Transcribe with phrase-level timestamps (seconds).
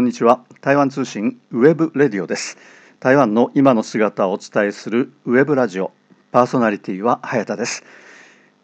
[0.00, 0.42] こんにちは。
[0.62, 2.56] 台湾通信 web radio です。
[3.00, 5.92] 台湾の今の姿をお伝えするウェブラジオ。
[6.32, 7.84] パーソナリティは早田です。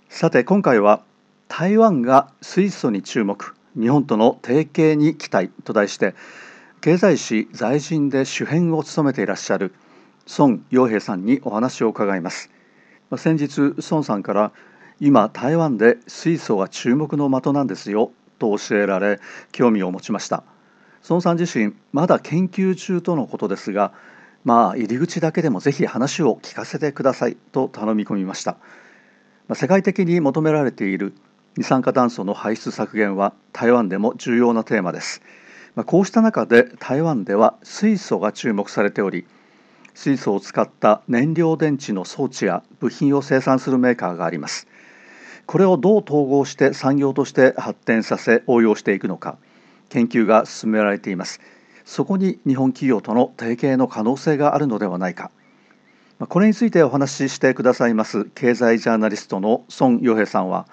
[0.08, 1.02] さて今回は
[1.46, 3.54] 台湾が水素に注目。
[3.79, 5.50] 日本との提携に期待。
[5.62, 6.14] と題して
[6.80, 9.75] 経済誌財訊で主編を務めていらっしゃる
[10.39, 12.50] 孫蓉萍さんにお話を伺います。
[13.18, 14.53] 先日孫さんから
[15.00, 18.11] 今台湾で水素が注目の的なんですよ。
[18.39, 19.21] と教えられ
[19.53, 20.43] 興味を持ちました。
[21.08, 23.92] 孫さん自身まだ研究中とのことですが
[24.44, 28.56] まあ入り口だけでもぜひ話を聞かせてくださいと頼み込みました。
[29.48, 31.14] ま世界的に求められている
[31.56, 35.22] 二酸化炭素の排出削減は台湾でも重要なテーマです。
[35.74, 39.27] まこうした中で台湾では水素が注目されており
[39.94, 44.66] 水素を使った燃料電池の装置や部品を生産するメーカーがあります。
[45.46, 49.38] これをどう統合して産業として発展させ応用していくのか。
[49.90, 51.40] 研究が進められています。
[51.84, 55.30] そこに日本企業との提携の可能性があるのではないか。
[56.18, 60.66] これについてお話ししてくださいます経済ジャーナリストの孫洋平さんは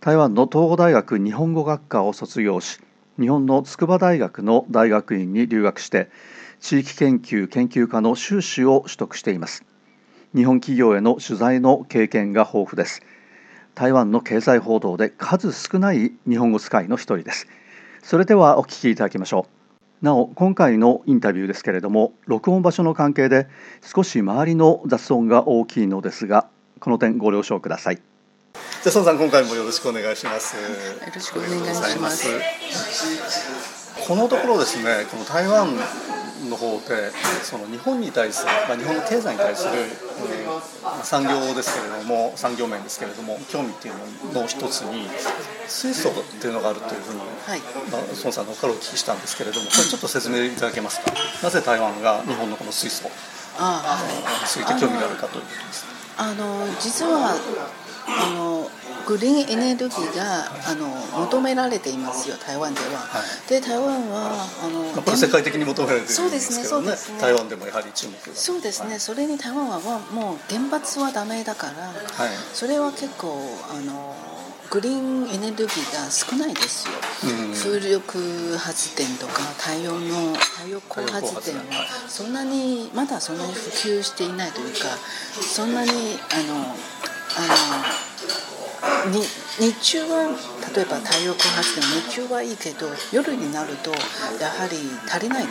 [0.00, 2.80] 台湾の東郷大学日本語学科を卒業し
[3.20, 6.10] 日本の筑波大学の大学院に留学して
[6.58, 9.64] 地域研究研究科の修士を取得しています。
[10.34, 13.02] 日本企業への取材の経験が豊富です。
[13.74, 17.48] 台湾の経済報道で数少ない日本語使いの一人です。
[18.02, 19.46] それではお聞きいただきましょ
[20.02, 20.04] う。
[20.04, 23.46] なお今回のインタビューですけれども録音場所の関係で
[23.82, 26.48] 少し周りの雑音が大きいのですが
[26.80, 27.96] この点ご了承ください。
[27.96, 30.56] じゃあ孫さん今回もよろしくお願いします。
[30.56, 30.62] よ
[31.14, 32.28] ろしくお願いします。
[34.08, 35.68] このところですねこの台湾
[36.48, 37.10] の方で
[37.42, 43.94] その日本に対する、まあ、日本の経済に対する、えー、産業ですけれども産業面ですけれども興味っていう
[44.34, 45.08] のの一つに
[45.68, 47.60] 水素っていうのがあるというふうに、はい。
[47.90, 51.12] まあ、孫さんのからお聞きしたんですけれどもこれちょっと説明いただけますか？
[51.42, 53.08] なぜ台湾が日本のこの水素
[53.58, 55.84] ああそういった興味があるかということです。
[56.16, 57.34] あの実は
[58.06, 58.68] あの
[59.06, 60.86] グリーンエネルギーがあの
[61.26, 67.20] 求められていますよ台湾では、はい、で台湾はあのこれ世界的に求められてるんですけど、ね、そうですねね。
[67.20, 69.80] 台湾でもやはり注目そうですね、はい、それに台湾は
[70.12, 71.94] もう原発はダメだから、はい、
[72.52, 73.36] それは結構
[73.70, 74.14] あの
[74.70, 76.94] グリーンエネルギーが少ないですよ、
[77.46, 84.88] うん、風力発電とか太陽の太陽光発電はそんなにまだそんなに普及していないというか
[85.42, 86.74] そんなにあの
[87.36, 89.22] あのに
[89.58, 90.30] 日中は
[90.74, 94.78] 例えば太陽光発電日中はいいけど夜になるとやはり
[95.08, 95.50] 足りないか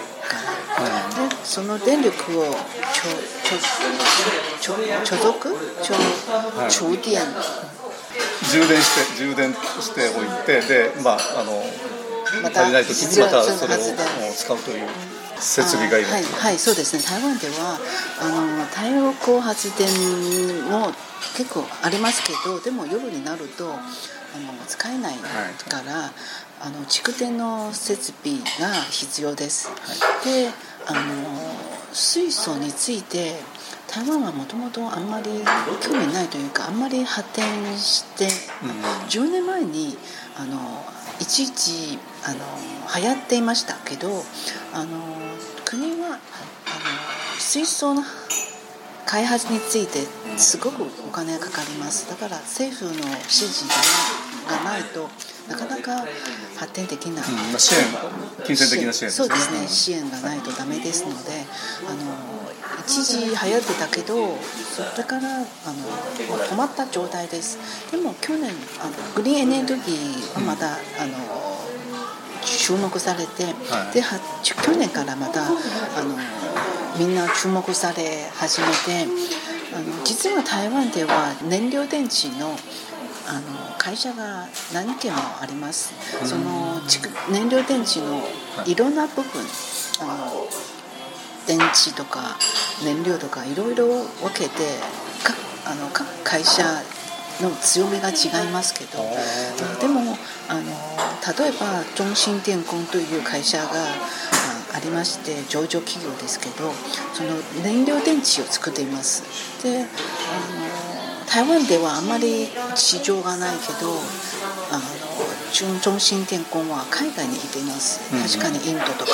[0.78, 2.54] ら、うん、でその電力をちょ
[4.62, 7.22] ちょちょ貯蔵貯儲電。
[8.50, 11.62] 充電して充電しておいてでまああの
[12.50, 13.78] 足りない時にまたそれを
[14.34, 15.21] 使うという。
[15.42, 17.04] 設備がいるはい、はい、そうですね。
[17.04, 17.80] 台湾では
[18.22, 19.90] あの太陽光発電
[20.70, 20.94] も
[21.36, 23.80] 結構ありますけどでも夜になるとあの
[24.68, 25.28] 使えないか
[25.84, 26.12] ら、はい、
[26.62, 30.50] あの蓄電の設備が必要です、はい、で
[30.88, 31.00] あの
[31.92, 33.36] 水素について
[33.88, 35.30] 台湾はもともとあんまり
[35.82, 38.30] 興味ないというかあんまり発展して、
[38.64, 38.70] うん、
[39.08, 39.98] 10年前に
[40.38, 40.58] あの
[41.22, 42.40] いちいちあの
[43.00, 44.10] 流行っていましたけど
[44.74, 44.98] あの
[45.64, 46.18] 国はあの
[47.38, 48.02] 水槽の
[49.06, 50.00] 開発について
[50.38, 52.10] すごくお金がかかります。
[52.10, 53.66] だから政府の指示
[54.48, 55.10] がないと
[55.50, 56.06] なかなか
[56.56, 57.82] 発展できない、うん、支援
[58.46, 59.68] 金銭的な支援、ね、そうですね。
[59.68, 61.32] 支援がないとダメですので
[61.88, 61.98] あの
[62.86, 65.46] 一時流行ってたけどそれからあの
[66.46, 67.58] 止まった状態です。
[67.92, 71.18] でも去年あのグリーンエネルギーはまた、うん、あの
[72.44, 76.18] 注目されて、はい、で去年からまたあの
[76.98, 79.08] みんな注目され始めて
[79.74, 82.56] あの実は台湾では燃料電池の
[83.28, 85.94] あの会社が何件もあります。
[86.26, 86.82] その
[87.30, 88.22] 燃料電池の
[88.66, 88.76] い。
[88.76, 89.24] ろんな部分、
[90.02, 90.48] あの
[91.48, 92.38] 電池とか
[92.84, 94.80] 燃料とかいろいろ分けて
[95.24, 95.36] 各
[95.66, 96.64] あの各会社
[97.42, 99.00] の強みが違いますけど
[99.80, 100.18] でも
[100.48, 100.62] あの
[101.38, 103.66] 例えば中心電工という会社が
[104.74, 106.72] ありまして上場企業ですけど
[107.14, 107.30] その
[107.64, 109.24] 燃料電池を作っています。
[109.64, 110.91] であの
[111.32, 113.96] 台湾ではあまり市場がないけど
[114.70, 119.12] あの中心電工は海外に行っています、確かにインドとか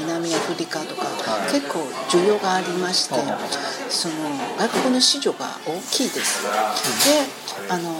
[0.00, 3.14] 南アフリカとか、はい、結構需要がありまして、
[3.88, 4.14] その
[4.58, 6.42] 外国の市場が大きいです。
[7.06, 7.94] であの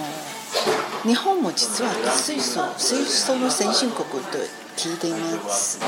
[1.04, 4.38] 日本も実は水素水素の先進国と
[4.76, 5.78] 聞いています。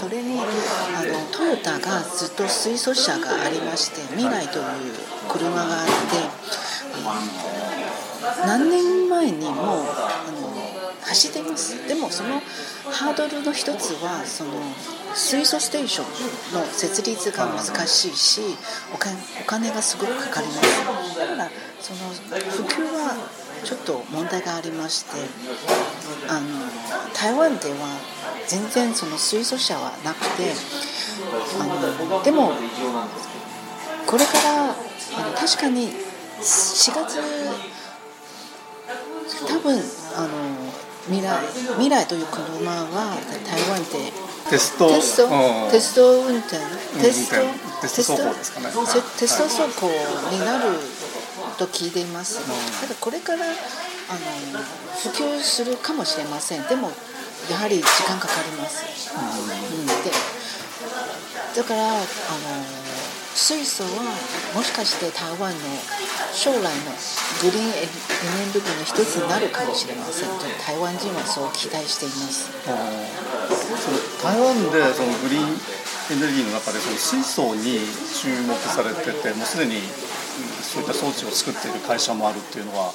[0.00, 4.64] それにあのトヨタがずっと水素車がありまして未来という
[5.28, 5.92] 車があって
[8.46, 9.56] 何年前にもあ
[10.30, 10.54] の
[11.02, 11.86] 走ってます。
[11.86, 12.40] でもその
[12.90, 14.52] ハードルの一つはその
[15.14, 16.04] 水素ステーショ
[16.56, 18.40] ンの設立が難しいし
[18.92, 19.96] お金お金がす。
[19.96, 21.18] ごくかかります。
[21.18, 21.50] だから
[21.80, 21.98] その
[22.50, 23.14] 普及は
[23.64, 25.10] ちょっと問題がありまして
[26.28, 26.48] あの
[27.14, 27.98] 台湾では
[28.46, 30.52] 全然その水素車はなくて
[31.60, 32.52] あのでも
[34.06, 34.74] これから
[35.16, 35.88] あの確かに
[36.40, 37.18] 4月
[39.46, 39.80] 多分
[40.16, 40.28] あの
[41.06, 41.46] 未来
[41.76, 44.12] 未来という車は台湾で
[44.50, 44.88] テスト？
[44.88, 45.28] テスト、う
[45.68, 45.70] ん。
[45.70, 46.58] テスト運転？
[47.00, 47.36] テスト？
[47.80, 48.66] テスト走行ですかね。
[48.68, 48.72] テ
[49.20, 49.86] テスト走行
[50.32, 50.64] になる
[51.58, 52.40] と聞いています、
[52.80, 53.54] ただこれからあの
[54.96, 56.62] 普及するかもしれません。
[56.68, 56.90] でも
[57.50, 59.92] やはり時間かかります、うん、で
[61.56, 62.00] だからあの
[63.34, 64.14] 水素は
[64.54, 65.58] もしかして台湾の
[66.32, 66.70] 将来の
[67.42, 72.48] グリーンエネルギーの一つになるかもしれませんと台湾人はそう期待しています。
[74.22, 77.80] 台湾でそのグリーンエネルギーの中でその水素に
[78.14, 79.82] 注目されててもうすでにうん
[80.62, 82.92] そういった装置を作っている会社もあるっていうのは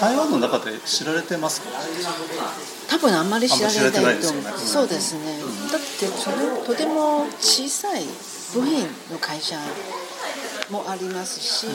[0.00, 1.68] 台湾の中で知られてますか？
[2.88, 4.48] 多分あんまり知られないとあんまり知られてないですよね。
[4.48, 5.38] 思うそうですね、
[5.72, 8.04] だってそれとても小さい
[8.54, 9.56] 部品の会社
[10.70, 11.66] もありますし、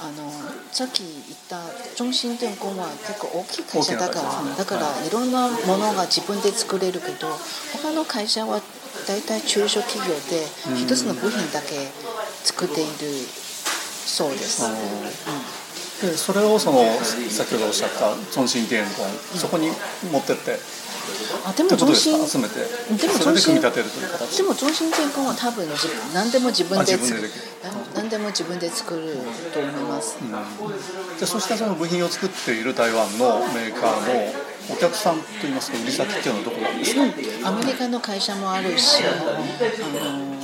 [0.00, 0.30] あの
[0.70, 1.60] さっき言った
[1.96, 7.28] 中心電工は結構大きい会社だから大きな会社だからいろんなものが自分で作れるけど
[7.72, 8.60] 他の会社は
[9.06, 10.46] 大体中小企業で
[10.76, 11.88] 一つの部品だけ
[12.44, 12.90] 作っている
[14.06, 16.10] そうです、うん。
[16.10, 16.84] でそれをその
[17.28, 19.04] 先ほどおっしゃった中心電工
[19.38, 19.70] そこに
[20.12, 20.58] 持ってって
[21.44, 22.20] あでもということです中心。
[22.20, 22.54] か集めて。
[23.06, 24.36] でもそれで組み立てるという形？
[24.36, 26.96] でも中心電工は多分自分何でも自分で。
[26.96, 27.30] 作る
[27.62, 29.16] 何何でも自分で作る
[29.52, 30.16] と思います、
[31.18, 34.32] でそうしたその部品を作っている台湾のメーカーの
[34.72, 37.02] お客さんといいますか売り先っていうのはどこなんですか、
[37.48, 40.36] アメリカの会社もあるし、あの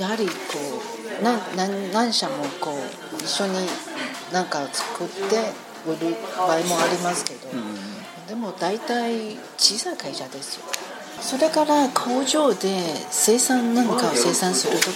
[0.00, 0.32] やはりこ
[1.20, 3.68] う何何何社もこう一緒に
[4.32, 5.52] 何か作って
[5.86, 7.48] 売る場合もありますけど、
[8.28, 10.64] でも大体小さい会社ですよ
[11.20, 14.86] それから工場で生産何かを生産する時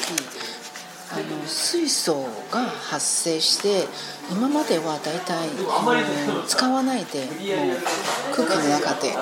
[1.13, 2.23] あの水素
[2.53, 3.87] が発生して
[4.31, 7.37] 今までは大体あの使わないでもう
[8.35, 9.13] 空気の中で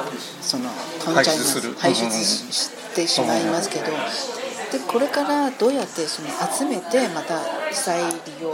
[0.40, 0.68] その
[1.00, 2.10] 飛んじゃいます排出排出
[2.52, 3.92] してしまいますけどで
[4.86, 7.40] これからどうやってその集めてまた
[7.72, 8.52] 再利用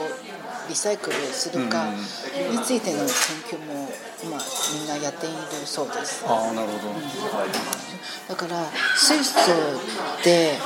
[0.68, 3.88] リサイクルするかについての研究も
[4.22, 4.38] 今
[4.78, 6.24] みんなやっているそうです。
[6.26, 6.94] ああなるほど、
[8.28, 8.64] だから
[8.96, 9.38] 水素
[10.24, 10.56] で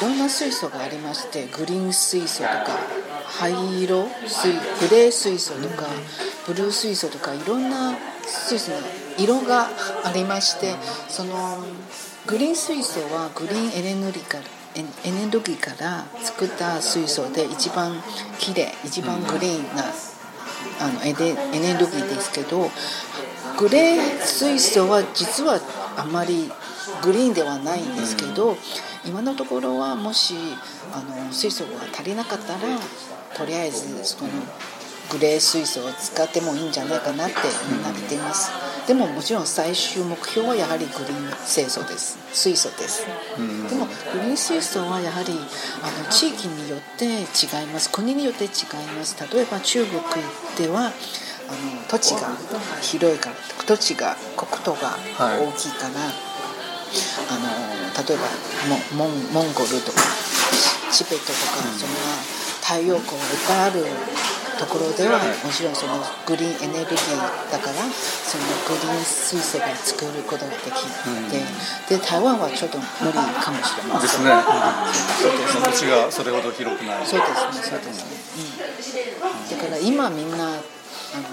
[0.00, 2.78] あのいろんな水素がありましてグリーン水素とか
[3.26, 5.86] 灰色水グレー水素とか
[6.46, 7.94] ブルー水素とかいろんな
[8.26, 8.76] 水素の
[9.18, 9.68] 色が
[10.04, 10.74] ありまして
[11.08, 11.58] その
[12.26, 14.44] グリーン水素はグリーンエネルギーから
[14.76, 14.82] エ
[15.12, 17.94] ネルギーから作った水素で一番
[18.38, 19.84] きれい一番グリーンな
[20.80, 22.70] あのエネルギーですけど
[23.56, 25.60] グレー水素は実は
[25.96, 26.50] あまり
[27.02, 28.56] グリーンではないんですけど、
[29.06, 30.34] 今のところはもし
[30.92, 32.58] あの水素が足りなかったら
[33.36, 34.30] とりあえずその
[35.10, 37.34] グレー水素を使ってもいいんじゃないかなって
[37.70, 38.50] みんな言っています。
[38.86, 42.18] でももちろん最終目標はやはりグリーン水素です。
[42.32, 43.06] 水素です、
[43.70, 45.32] でもグリーン水素はやはり
[45.82, 47.90] あの地域によって違います。
[47.90, 48.50] 国によって違い
[48.98, 49.16] ます。
[49.32, 50.00] 例えば中国
[50.58, 50.92] では
[51.48, 52.36] あの土地が
[52.82, 55.94] 広いから土地が国土が大きいから、
[57.30, 57.48] あの
[58.06, 58.28] 例えば
[58.98, 60.00] モモンモンゴルとか
[60.92, 61.96] チベットとか、そんな
[62.60, 63.86] 太陽光がいっぱいある
[64.58, 70.86] ところでは、もちろんそのグリーンエネルギーだからそのグリーン水素が作ることができ
[71.88, 74.00] て、で台湾はちょっと無理かもしれません。
[74.02, 77.06] ですね、うん、土地がそれほど広くない。
[77.06, 77.62] そうですね。
[77.68, 79.02] そうですね、
[79.52, 80.44] うん、だから今みんな
[81.14, 81.24] あの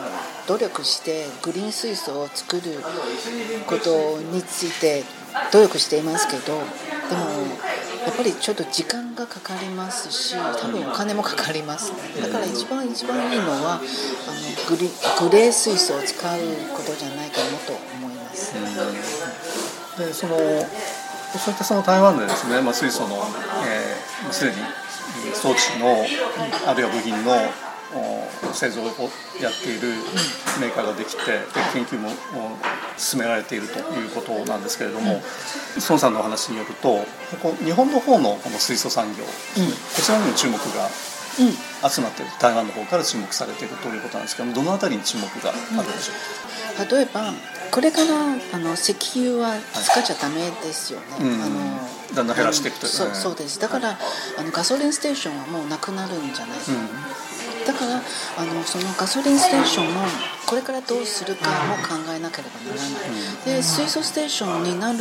[0.48, 2.62] 努力してグリーン水素を作る
[3.66, 5.04] ことについて
[5.52, 7.26] 努力していますけどでも
[8.06, 13.82] やっぱりちょっと時間がかかりますし多分お金もかかりますだから一番一番いいのはあの
[14.70, 14.90] グリ
[15.30, 16.40] グレー水素を使う
[16.76, 18.54] ことじゃないかなと思います、
[19.98, 20.38] でその
[21.38, 23.16] そういったその台湾でですね、まあ、水素の、
[23.66, 24.58] えー、すでに
[25.34, 25.96] 装置の
[26.68, 27.71] あるいは部品のお
[28.54, 28.86] 製造を
[29.42, 29.90] やっている
[30.60, 31.40] メーカーができてで
[31.74, 35.22] 研究もお進められているということなんですけれども、
[35.90, 37.06] 孫さんのお話によるとこ
[37.42, 39.30] こ日本の方のこの水素産業、こ
[40.02, 40.90] ちらにも注目が
[41.90, 46.14] 集まっている、台湾の方から注目されているということなんですけどもどのあたりに注目があるでしょ
[46.84, 47.34] うか、例えば
[47.72, 53.60] これからあの石油は使っちゃダメですよね、はい、あのだんだん減らしていくとそうそうです。
[53.62, 53.98] だから、
[54.38, 56.90] あのガソリンステーションはもうなくなるんじゃないか、うん、
[57.66, 58.02] だから
[58.38, 60.02] あのそのガソリンステーションも
[60.46, 62.98] これからどうするかも考えなければならな
[63.52, 65.00] い、で水素ステーションになる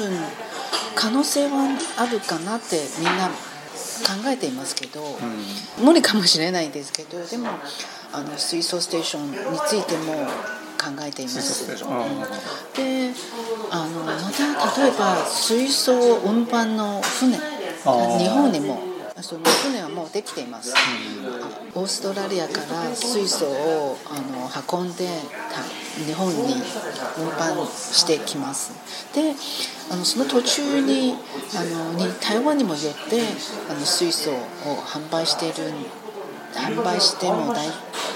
[0.95, 5.03] 可能性はあるかなってみんな考えていますけど、
[5.79, 7.49] うん、無理かもしれないですけどでも
[8.13, 9.37] あの水素ステーションに
[9.67, 10.15] ついても
[10.81, 11.69] 考えています。
[12.77, 13.13] で
[13.71, 15.93] あのまた例えば水素
[16.25, 17.61] 運搬の船。
[17.83, 18.90] 日本にも
[19.21, 20.75] その船はもうできています、
[21.75, 24.49] うん、オーストラリアから水素をあの
[24.81, 25.07] 運んで
[26.07, 26.55] 日本に
[27.19, 28.73] 運搬してきます。
[29.15, 29.35] で
[29.91, 31.15] あのその途中に
[31.57, 33.21] あのに台湾にもよって
[33.69, 34.35] あの水素を
[34.87, 35.73] 販売している
[36.55, 37.53] 販売しても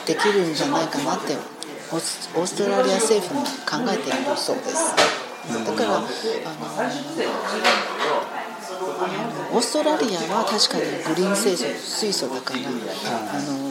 [0.07, 1.37] できるんじゃないかなって
[1.93, 4.95] オーストラリア政府も考えているそうです。
[5.45, 6.07] だからあの
[9.53, 13.71] オーストラリアは確かにグリーン水素水素だから、あの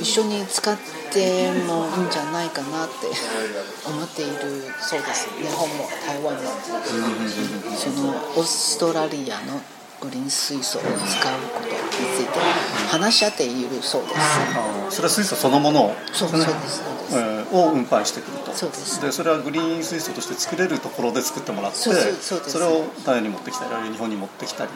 [0.00, 0.76] 一緒に使っ
[1.12, 3.06] てもいいんじゃないかなって
[3.86, 5.28] 思っているそうです。
[5.38, 6.40] 日本も台湾も、
[7.76, 9.60] そのオーストラリアの
[10.04, 11.74] グリーン水素を使うことに
[12.16, 12.38] ついて
[12.90, 14.08] 話し合っているそうで
[14.90, 14.96] す。
[14.96, 16.40] それは水素そのものをそうそう。
[16.40, 16.82] です。
[17.12, 18.52] えー、を運搬してくると。
[18.52, 19.00] そうです。
[19.00, 21.92] でそれはグリーン水素として作れるところで作ってもらってそ
[22.58, 24.70] れを台湾に持ってきたりあるいは日本に持ってきたり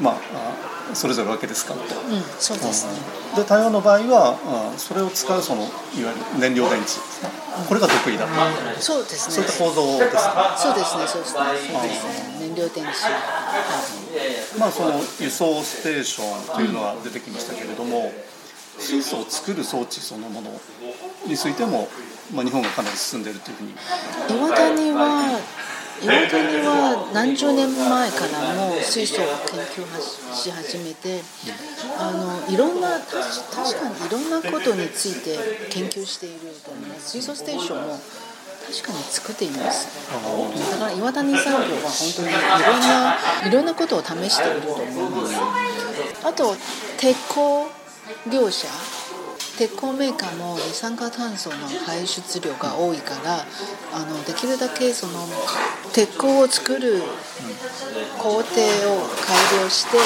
[0.00, 2.92] まあそれぞれわけですからと、うん、そうですね、
[3.36, 4.36] で台湾の場合は
[4.76, 7.00] それを使うそのいわゆる燃料電池
[7.68, 9.34] これが得意だと、そうですね。
[9.34, 10.56] そういった構造ですか？
[10.56, 11.40] そうですねそうですね。
[12.40, 12.86] 燃料電池。
[12.86, 13.39] はい
[14.58, 18.12] まあその輸送ステーションというのが出てきましたけれども、
[18.78, 20.50] 水素を作る装置そのもの
[21.26, 21.88] についても、
[22.34, 23.74] まあ、日本がかなり進んでいるというふうに。
[24.28, 25.40] 岩谷は
[26.02, 31.20] 岩谷は何十年前からも水素を研究し始めて
[31.98, 33.12] あのいろんな確
[33.78, 35.36] かにいろんなことについて
[35.68, 37.10] 研究していると思います。
[37.10, 38.00] 水素ステーションも
[38.70, 39.88] 確かに作っています。
[40.70, 43.16] だから岩谷産業は本当にいろんな
[43.48, 45.34] いろんなことを試していると思います。
[46.24, 46.54] あと
[46.96, 47.66] 鉄鋼
[48.30, 48.68] 業者
[49.58, 53.44] 鉄鋼メーカーも二酸化炭素の排出量が多いから
[53.92, 55.26] あのできるだけその
[55.92, 57.02] 鉄鋼を作る
[58.18, 59.98] 工程を改良して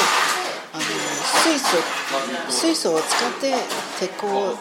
[0.73, 1.77] あの水素
[2.51, 3.55] 水素を使って
[4.01, 4.57] 鉄鋼を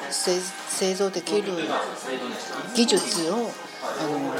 [0.69, 1.53] 製造できる
[2.75, 3.50] 技術を
[3.83, 4.33] あの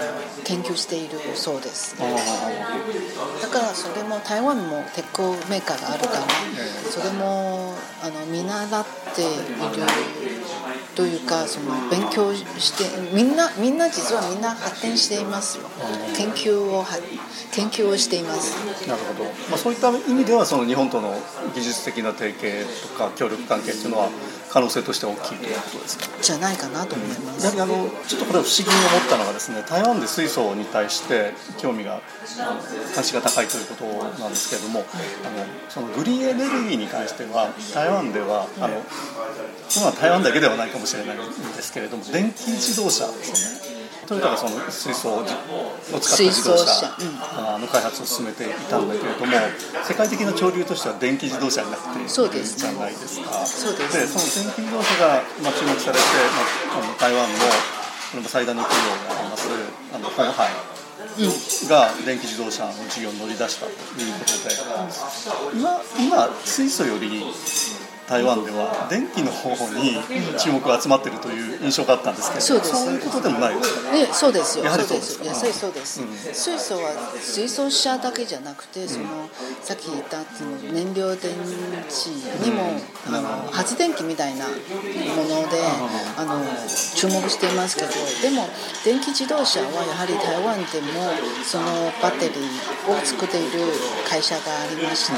[0.44, 6.22] 研究しているそうですだからそれも台湾も鉄鋼メーカーがあるから
[6.90, 8.86] それもあの見習っ
[9.16, 9.34] ている
[10.96, 15.58] というかその勉強してみんなみんな実はみんな発展しています。
[15.58, 15.64] よ
[16.16, 16.86] 研究を
[17.52, 18.88] 研究をしています。
[18.88, 21.16] なるほど、まあ、そういった意味ではその日本との
[21.56, 24.10] 技術的な提携とか協力関係っていうのは
[24.54, 26.06] 可能性として大きいということですか？
[26.22, 32.02] じゃないかなと思います、やはりあのちょっとこれ不思議に思ったのがですね台湾で水素に対して興味が
[32.94, 34.86] 関心が高いということなんですけれども、
[35.26, 38.78] あのそのグリーンエネルギーに関しては台湾ではあの、
[39.82, 43.73] まあ、台湾だけではないかもしれないんですけれども電気自動車ですね
[44.08, 45.38] トヨタがその水素を使っ
[45.92, 46.92] た自動車
[47.60, 49.32] の開発を進めていたんだけれども
[49.84, 53.46] 世界的な潮流としては電気自動車になっているじゃないですか。
[53.46, 56.04] そうでその電気自動車が、まあ、注目されて、
[56.76, 59.50] まあ、台湾のこれも最大の企業であります。
[59.94, 60.74] あのホンハイ
[61.68, 64.56] が電気自動車の事業に乗り出したということで。
[65.58, 67.24] 今今水素より
[68.08, 69.98] 台湾では電気の方に
[70.38, 72.72] 注目が集まっているという印象があったんですけど、そうです。
[72.72, 74.66] そういうことでもないですか、ね、そうですよ。
[74.66, 79.30] やはりそうですやはりそうです、うん、水素は水素車だけじゃなくてその、
[79.62, 82.12] さっき言ったその燃料電池
[82.44, 82.76] にも、
[83.08, 85.62] うん、あの発電機みたいなもので、
[86.18, 86.44] あの
[86.96, 87.90] 注目していますけど
[88.22, 88.48] でも
[88.84, 90.92] 電気自動車はやはり台湾でも
[91.44, 91.66] その
[92.02, 93.60] バッテリーを作っている
[94.10, 95.18] 会社がありまして、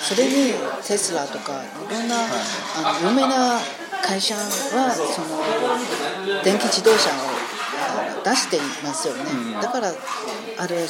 [0.00, 0.54] それに
[0.86, 3.60] テスラとかいろんなあの有名な
[4.02, 7.45] 会社はその電気自動車を
[8.26, 9.22] 出していますよね、
[9.62, 9.92] だから
[10.58, 10.84] あれ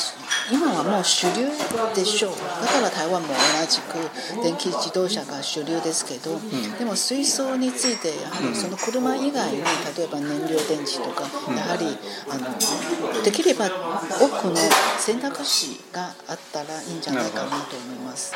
[0.50, 1.48] 今はもう主流
[1.94, 2.32] でしょう。
[2.32, 2.38] だ
[2.72, 3.34] から台湾も同
[3.68, 6.40] じく電気自動車が主流ですけど、
[6.78, 11.98] でも水素についてやはりその車以外に例えば燃料電池とか、やはり
[12.30, 14.56] あのできれば多くの
[14.98, 18.32] 選択肢があったらいいんじゃないかなと思います。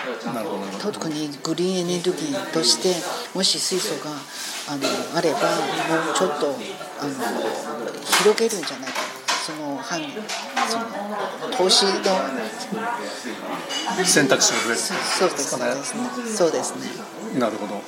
[0.82, 2.94] 特にグリーンエネルギーとして
[3.34, 4.10] もし水素が
[4.68, 4.82] あの
[5.16, 6.54] あればもうちょっと
[7.00, 7.10] あの
[8.04, 9.20] 広げるんじゃないか。
[9.40, 10.00] その範
[10.68, 10.84] その
[11.56, 11.92] 投資の
[14.04, 14.78] 選択肢が増える。
[14.78, 15.64] そうですね。
[16.36, 16.86] そうですね。
[17.38, 17.80] なるほど、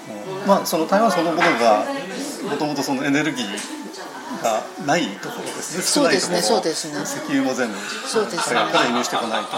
[0.47, 1.85] まあその台湾そのものが
[2.49, 3.82] もともとそのエネルギー
[4.43, 5.83] がないところですね。
[5.83, 7.03] そうですね、そうですね。
[7.03, 7.75] 石油も全部、
[8.07, 8.61] そうですね。
[8.73, 9.57] から輸入してこないと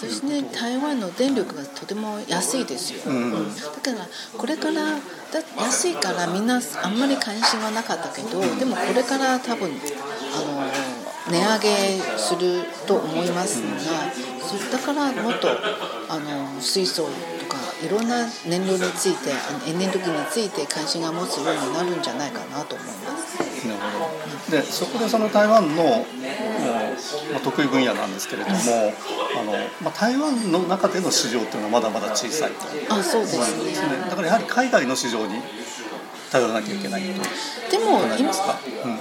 [0.00, 3.00] そしてね、台湾の電力がとても安いですよ。
[3.06, 10.66] うん、だからこれからだ安いからみんなあんまり関心はなかったけど、でもこれから多分あの
[11.28, 13.68] 値上げすると思いますが、
[14.70, 15.48] だからもっと
[16.08, 17.08] あの水素と
[17.46, 19.30] かいろんな燃料について
[19.68, 23.05] エネルギーについて関心が持つようになるんじゃないかなと思います。
[24.50, 26.04] でそこでその台湾の
[27.32, 28.56] まあ、得意分野なんですけれども、
[29.38, 32.94] あのまあ、台湾の中での市場っていうのはまだまだ小さいと。
[32.94, 33.98] あそうですね。
[34.08, 35.34] だからやはり海外の市場に
[36.30, 37.22] 頼らなきゃいけないと。
[37.70, 38.32] でも今、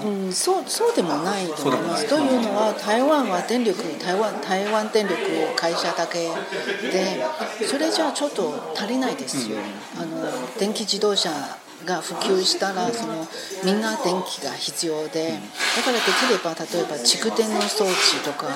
[0.03, 2.09] うん、うん、そうそうでもないと思います。
[2.09, 5.15] というのは台湾は電力台湾台湾電力
[5.55, 6.29] 会社だけ
[6.81, 7.23] で
[7.65, 9.57] それじゃあちょっと足りないですよ、
[9.95, 11.29] うん、あの電気自動車
[11.85, 13.27] が普及したらその
[13.63, 15.39] みんな電気が必要で
[15.77, 18.47] だからできれば例えば蓄電の装置とか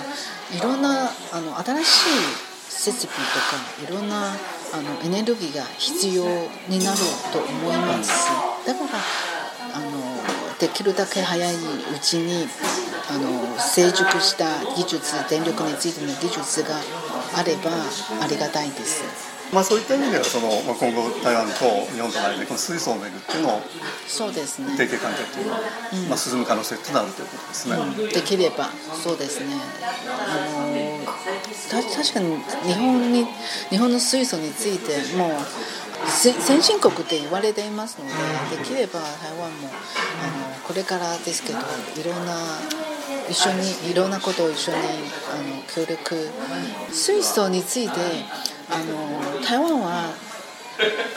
[0.56, 4.32] いろんなあの新しい設備とかいろんな
[4.74, 6.24] あのエネルギーが必要
[6.68, 6.98] になる
[7.32, 8.30] と思います
[8.66, 8.88] だから
[9.76, 11.60] あのできるだけ早いう
[12.02, 12.48] ちに
[13.10, 16.76] あの成熟した技術電力についての技術が
[17.36, 17.72] あれば
[18.24, 19.39] ありがたいです。
[19.52, 21.54] まあ、そういった意味ではその、まあ、今後台湾と
[21.92, 23.62] 日本との間でこの水素をめぐっての
[24.08, 24.78] そうですね。
[24.78, 25.60] 提携関係っていうのは、
[25.94, 29.56] うん、まあ、進む可能性ってなるということですね、うん、できればそうですね。
[30.28, 31.00] あの
[31.70, 33.26] た確かに日本に
[33.70, 39.70] 日本の水素についてもう先進国って言われていますのでできれば台湾も
[40.24, 42.36] あのこれからですけどいろんな
[43.30, 46.30] 一緒にいろんなことを一緒にあの協力
[46.92, 47.96] 水素について
[48.72, 50.14] あの台湾は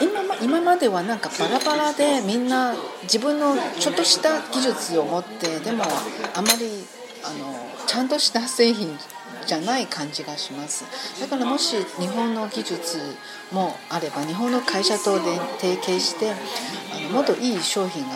[0.01, 5.83] 今今まではなんかバラバラでみんな自分のちょっとした技術を持ってでも
[6.35, 6.85] あまり
[7.23, 7.55] あの
[7.87, 8.97] ちゃんとした製品
[9.45, 10.85] じゃない感じがします。
[11.19, 12.97] だからもし日本の技術
[13.51, 18.15] もあれば日本の会社とで提携してあのもっといい商品が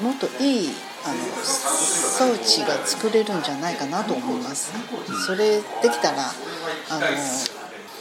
[0.00, 0.70] もっといい
[1.04, 4.72] あの装置が作れるんじゃないかなと思います。
[5.26, 6.32] それできたら
[6.90, 7.06] あの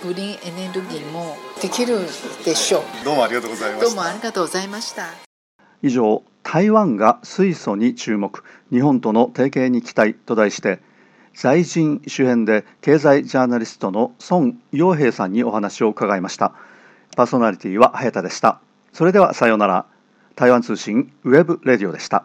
[0.03, 1.99] グリーンエネルギーもできる
[2.43, 3.05] でしょう。
[3.05, 3.85] どうもありがとうございました。
[3.85, 5.07] どうもありがとうございました。
[5.81, 8.43] 以上台湾が水素に注目。
[8.71, 10.79] 日本との提携に期待と題して
[11.34, 16.53] 財訊主編で経済ジャーナリストの孫蓉萍さんにお話を伺いました。
[17.15, 18.59] パーソナリティは早田でした。
[18.93, 19.85] それではさようなら。
[20.35, 22.23] 台湾通信 web radio でした